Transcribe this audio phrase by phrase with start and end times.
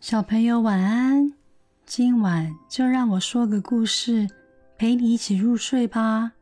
[0.00, 1.34] 小朋友晚安，
[1.84, 4.26] 今晚就让我说个故事，
[4.78, 6.32] 陪你一起入睡吧。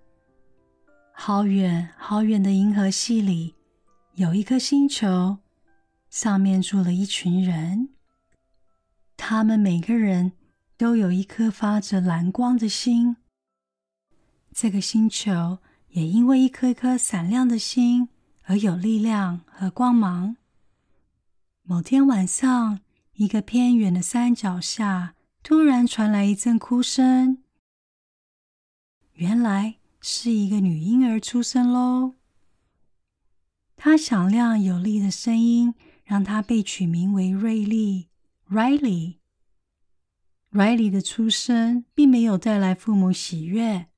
[1.13, 3.57] 好远好远的银河系里，
[4.15, 5.39] 有一颗星球，
[6.09, 7.89] 上面住了一群人。
[9.17, 10.35] 他们每个人
[10.77, 13.17] 都有一颗发着蓝光的心。
[14.53, 18.09] 这个星球也因为一颗颗闪亮的心
[18.45, 20.37] 而有力量和光芒。
[21.65, 22.79] 某天晚上，
[23.19, 27.43] 一个偏远的山脚下，突然传来一阵哭声。
[29.15, 32.15] 原来是一个女婴儿出生喽。
[33.75, 38.07] 她响亮有力的声音让她被取名为瑞丽
[38.49, 39.17] （Riley）。
[40.53, 43.89] Riley 的出生并没有带来父母喜悦，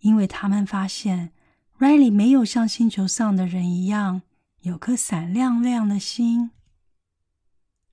[0.00, 1.32] 因为他们发现
[1.78, 4.22] Riley 没有像星球上的人一样
[4.62, 6.50] 有颗闪亮亮的心。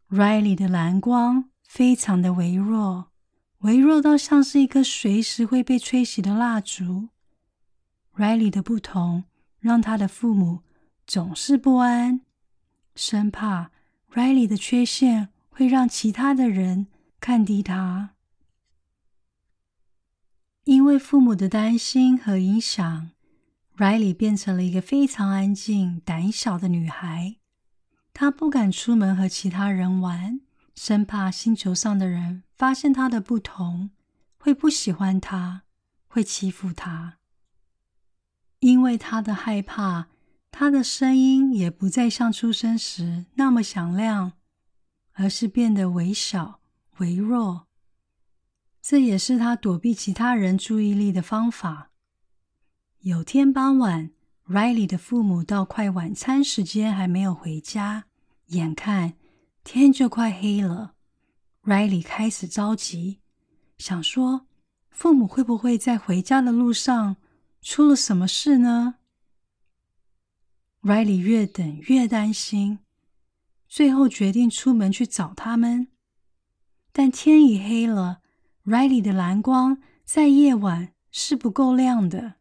[0.10, 3.12] Riley 的蓝光非常的微弱，
[3.60, 7.10] 微弱到像是一颗随时会被吹熄的蜡烛。
[8.16, 9.26] Riley 的不同
[9.60, 10.62] 让他的父母
[11.06, 12.22] 总是不安，
[12.96, 13.72] 生怕
[14.14, 16.88] Riley 的缺陷会让其他的人
[17.20, 18.12] 看低他。
[20.64, 23.12] 因为父母的担心和影响
[23.76, 27.36] ，Riley 变成了一个非常安静、胆小的女孩。
[28.20, 30.42] 他不敢出门和其他人玩，
[30.74, 33.92] 生怕星球上的人发现他的不同，
[34.40, 35.62] 会不喜欢他，
[36.08, 37.20] 会欺负他。
[38.58, 40.08] 因为他的害怕，
[40.50, 44.32] 他的声音也不再像出生时那么响亮，
[45.14, 46.60] 而是变得微小、
[46.98, 47.68] 微弱。
[48.82, 51.92] 这也是他躲避其他人注意力的方法。
[53.02, 54.10] 有天傍晚
[54.48, 58.06] ，Riley 的父母到快晚餐时间还没有回家，
[58.48, 59.14] 眼看
[59.64, 60.96] 天就快黑了
[61.64, 63.20] ，Riley 开始着急，
[63.78, 64.48] 想说
[64.90, 67.18] 父母会不会在回家的路上
[67.62, 68.96] 出了什么事呢
[70.82, 72.80] ？Riley 越等越担心，
[73.68, 75.90] 最后决定出门去找他们。
[76.94, 78.22] 但天已黑了
[78.66, 82.36] ，Riley 的蓝光在夜晚是不够亮的。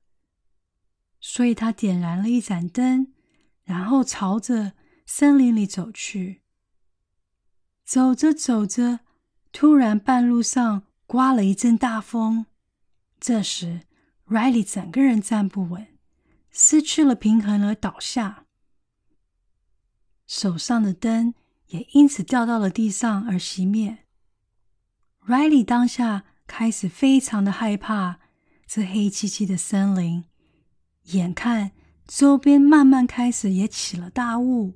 [1.20, 3.12] 所以他点燃了一盏灯，
[3.64, 4.75] 然后朝着
[5.06, 6.43] 森林里走去。
[7.84, 9.00] 走着走着，
[9.53, 12.47] 突然半路上刮了一阵大风。
[13.19, 13.83] 这时
[14.27, 15.87] ，Riley 整个人站不稳，
[16.50, 18.44] 失去了平衡而倒下，
[20.27, 21.34] 手上的灯
[21.69, 23.99] 也因此掉到了地上而熄灭。
[25.27, 28.19] Riley 当下开始非常的害怕
[28.67, 30.25] 这黑漆漆的森林。
[31.05, 31.71] 眼看
[32.06, 34.75] 周边慢慢开始也起了大雾，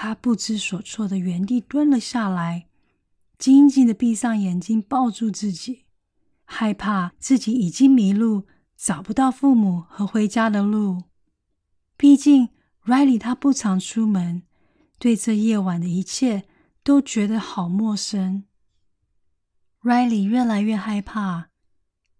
[0.00, 2.68] 他不知所措的原地蹲了下来，
[3.36, 5.86] 紧紧的闭上眼睛，抱住自己，
[6.44, 11.02] 害怕自己已经迷路，找不到父母和回家的路。
[11.96, 12.50] 毕竟
[12.84, 14.44] Riley 他不常出门，
[15.00, 16.44] 对这夜晚的一切
[16.84, 18.44] 都觉得好陌生。
[19.82, 21.48] Riley 越来越害怕，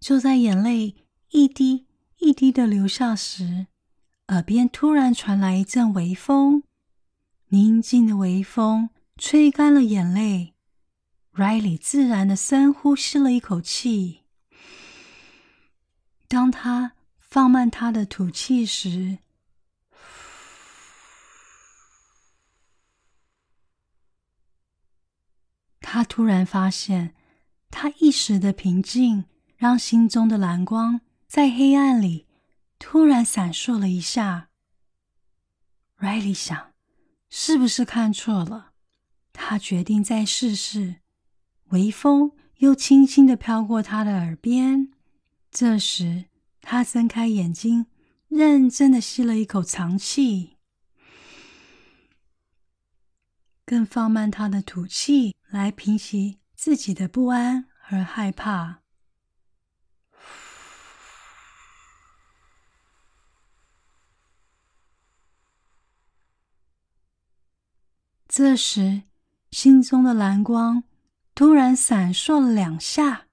[0.01, 0.97] 就在眼泪
[1.31, 1.87] 一滴。
[2.19, 3.69] 一滴的流下时，
[4.27, 6.65] 耳边突然传来一阵微风，
[7.49, 10.55] 宁静的微风吹干了眼泪。
[11.35, 14.25] Riley 自然的深呼吸了一口气。
[16.27, 19.19] 当他放慢他的吐气时，
[25.81, 27.15] 他突然发现，
[27.71, 29.25] 他一时的平静
[29.57, 31.01] 让心中的蓝光。
[31.27, 32.27] 在黑暗里，
[32.79, 34.49] 突然闪烁了一下。
[35.99, 36.68] Riley 想，
[37.31, 38.73] 是不是看错了？
[39.33, 40.97] 他决定再试试。
[41.71, 44.93] 微风又轻轻的飘过他的耳边。
[45.51, 46.27] 这时，
[46.61, 47.87] 他睁开眼睛，
[48.29, 50.57] 认真的吸了一口长气，
[53.65, 58.81] 更放慢他的吐气，来平息自己的不安和害怕。
[68.39, 69.03] 这时，
[69.51, 70.85] 心中的蓝光
[71.35, 73.27] 突然闪烁了两下，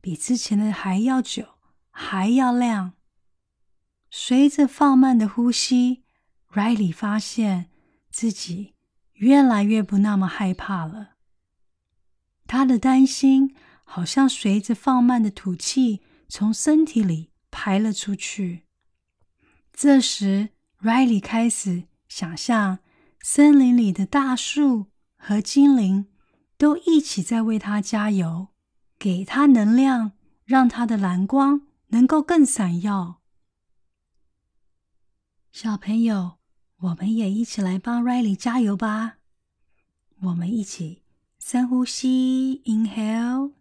[0.00, 1.44] 比之前的还要久，
[1.90, 2.92] 还要亮。
[4.12, 6.04] 随着放慢的呼吸
[6.52, 7.72] ，Riley 发现
[8.12, 8.74] 自己
[9.14, 11.16] 越来越不那么害怕了。
[12.46, 18.62] 他的担心好像随着放慢的吐气从身体里排了出去。
[19.72, 20.50] 这时
[20.80, 22.78] ，Riley 开始想象。
[23.20, 24.86] 森林里的大树
[25.16, 26.06] 和精灵
[26.56, 28.48] 都一起在为他加油，
[28.98, 30.12] 给他能量，
[30.44, 33.20] 让他的蓝光能够更闪耀。
[35.52, 36.38] 小朋友，
[36.78, 39.18] 我们也一起来帮 Riley 加油吧！
[40.20, 41.02] 我们一起
[41.38, 43.52] 深呼吸，Inhale，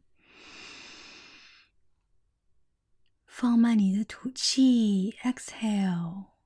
[3.26, 6.37] 放慢你的吐气，Exhale。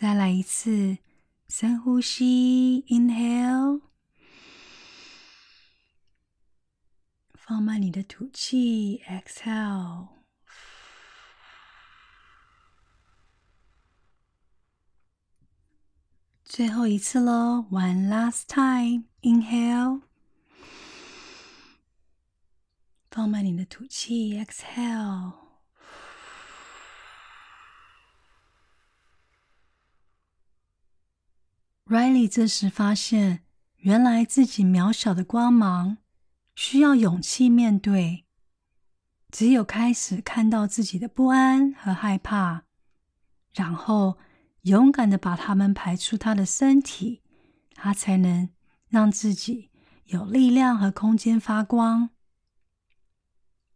[0.00, 0.98] 再来一次，
[1.48, 3.80] 深呼吸，Inhale，
[7.34, 10.10] 放慢你的吐气，Exhale。
[16.44, 20.02] 最后一次喽，One last time，Inhale，
[23.10, 25.47] 放慢你的吐气，Exhale。
[31.88, 33.44] Riley 这时发现，
[33.76, 35.96] 原来自己渺小的光芒
[36.54, 38.26] 需要勇气面对。
[39.30, 42.64] 只有开始看到自己的不安和害怕，
[43.54, 44.18] 然后
[44.62, 47.22] 勇敢的把它们排出他的身体，
[47.72, 48.50] 他才能
[48.88, 49.70] 让自己
[50.04, 52.10] 有力量和空间发光。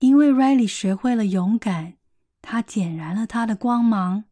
[0.00, 1.94] 因为 Riley 学会了勇敢，
[2.43, 4.25] 他点燃了他的光芒。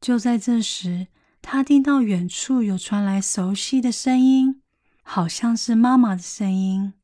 [0.00, 1.08] 就在这时，
[1.48, 4.62] 他听到远处有传来熟悉的声音，
[5.04, 6.94] 好像是妈妈的声音。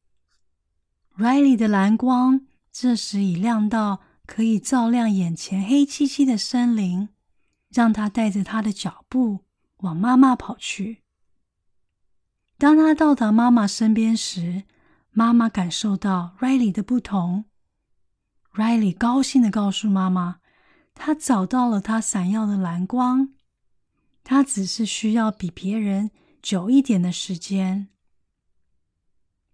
[1.17, 7.11] Riley 的蓝光这时已亮到可以照亮眼前黑漆漆的森林，
[7.71, 9.44] 让他带着他的脚步
[9.77, 11.05] 往妈妈跑去。
[12.59, 14.65] 当他到达妈妈身边时，
[15.12, 17.44] 妈妈感受到 Riley 的不同。
[18.55, 20.41] Riley 高兴的告诉妈妈，
[20.94, 23.35] 他找到了他闪耀的蓝光。
[24.25, 26.11] 他只是需要比别人
[26.41, 27.89] 久一点的时间。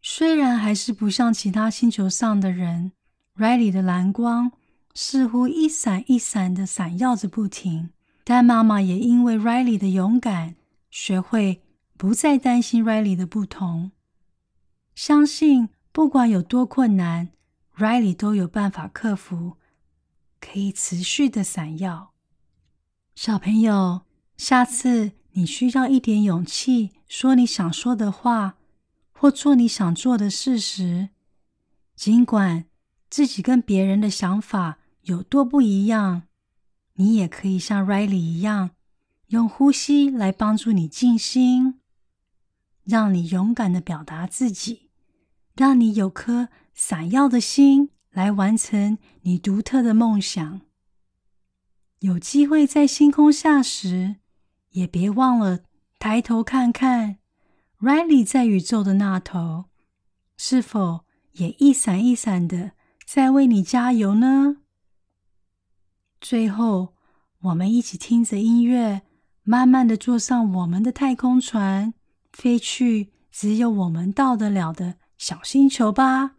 [0.01, 2.93] 虽然还是不像其他星球上的人
[3.37, 4.53] ，Riley 的蓝光
[4.95, 7.91] 似乎一闪一闪的闪耀着不停，
[8.25, 10.57] 但妈妈也因为 Riley 的勇敢，
[10.91, 11.63] 学会
[11.97, 13.93] 不再担心 Riley 的不同，
[14.95, 17.31] 相信不管有多困难
[17.77, 19.57] ，Riley 都有办法克服，
[20.41, 22.13] 可以持续的闪耀。
[23.15, 24.08] 小朋友。
[24.39, 28.57] 下次你需要一点勇气，说你想说的话，
[29.13, 31.09] 或做你想做的事时，
[31.97, 32.67] 尽管
[33.11, 36.23] 自己跟别人的想法有多不一样，
[36.95, 38.71] 你也可以像 Riley 一样，
[39.27, 41.81] 用呼吸来帮助你静心，
[42.85, 44.91] 让你勇敢的表达自己，
[45.57, 50.61] 让你有颗闪耀的心来完成你独特的梦想。
[51.99, 54.17] 有机会在星空下时，
[54.71, 55.61] 也别忘了
[55.99, 57.19] 抬头看看
[57.81, 59.67] ，Riley 在宇宙的那头，
[60.37, 62.73] 是否也一闪一闪的
[63.07, 64.59] 在为你加油呢？
[66.21, 66.95] 最后，
[67.41, 69.03] 我们一起听着音乐，
[69.43, 71.95] 慢慢的坐上我们的太空船，
[72.33, 76.37] 飞去只有我们到得了的小星球吧。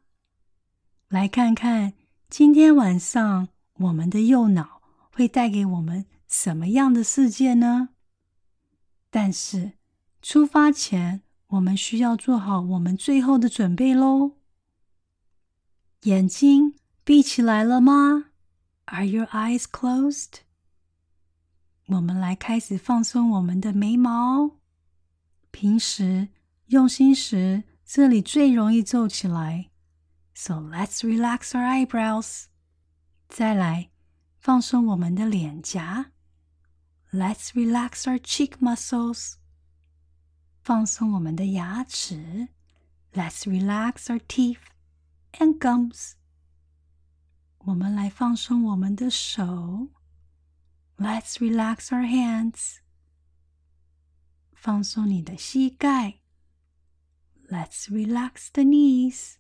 [1.08, 1.94] 来看看
[2.30, 3.48] 今天晚上
[3.78, 7.90] 我们的右脑会带给我们什么样的世界呢？
[9.10, 9.74] 但是，
[10.22, 14.34] 出发前我们需要做好我们最后的准备喽。
[16.04, 18.26] 眼睛闭起来了吗
[18.86, 20.42] ？Are your eyes closed？
[21.88, 24.58] 我们来开始放松我们的眉毛。
[25.52, 26.30] 平时
[26.68, 29.72] 用心时，这里最容易皱起来。
[30.36, 32.46] So let's relax our eyebrows。
[33.28, 33.90] 再来
[34.40, 36.12] 放松我们的脸颊。
[37.13, 39.35] Let's relax our cheek muscles。
[40.63, 42.49] 放松我们的牙齿。
[43.13, 44.59] Let's relax our teeth
[45.35, 46.15] and gums。
[47.59, 49.91] 我们来放松我们的手。
[50.97, 52.79] Let's relax our hands。
[54.53, 56.21] 放松你的膝盖。
[57.49, 59.35] Let's relax the knees。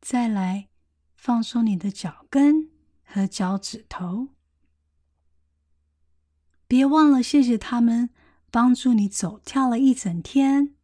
[0.00, 0.68] 再来
[1.14, 2.70] 放松你的脚跟
[3.04, 4.30] 和脚趾头。
[6.69, 8.11] 别忘了谢谢他们
[8.51, 10.75] 帮助你走跳了一整天。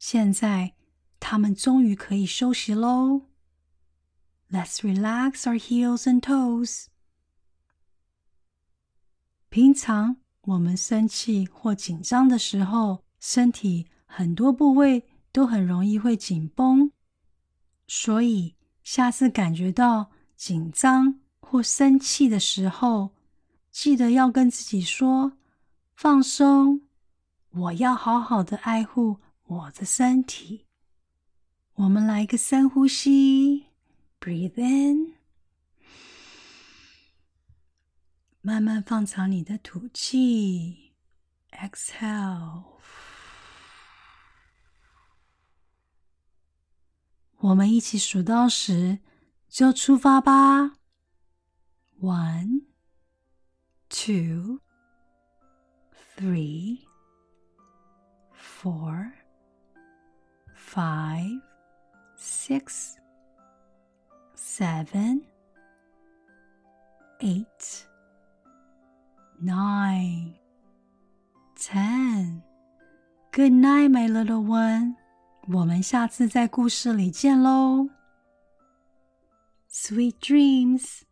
[0.00, 0.74] 现在
[1.20, 3.22] 他们终于可以休息喽。
[4.50, 6.86] Let's relax our heels and toes。
[9.48, 16.90] 平常我们生气或紧张的时候，身体很多部位都很容易会紧绷，
[17.86, 23.14] 所以下次感觉到紧张或生气的时候，
[23.70, 25.32] 记得要跟自己说
[25.94, 26.82] ：“放松，
[27.50, 30.66] 我要好好的爱护我的身体。”
[31.74, 33.66] 我们来个深呼吸
[34.20, 35.14] ，Breathe in，
[38.40, 40.92] 慢慢放长你的吐气
[41.52, 42.64] ，Exhale。
[47.36, 48.98] 我们一起数到十，
[49.48, 50.78] 就出发吧。
[52.00, 52.62] One,
[54.08, 54.58] two,
[56.16, 56.80] three,
[58.32, 59.12] four,
[60.54, 61.28] five,
[62.16, 62.96] six,
[64.34, 65.20] seven,
[67.20, 67.86] eight,
[69.42, 70.34] nine,
[71.54, 72.42] ten.
[73.30, 74.96] Good night, my little one.
[75.52, 77.90] 我们下次在故事里见喽。
[79.70, 81.07] Sweet dreams.